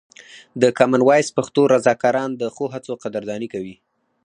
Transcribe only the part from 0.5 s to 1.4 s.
د کامن وایس